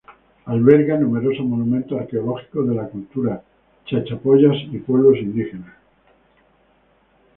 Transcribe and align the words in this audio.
Alberga 0.45 0.97
numerosos 0.97 1.45
monumentos 1.45 1.99
arqueológicos 2.01 2.67
de 2.67 2.73
la 2.73 2.87
cultura 2.89 3.43
Chachapoyas 3.85 4.55
y 4.71 4.79
pueblos 4.79 5.15
indígenas. 5.19 5.75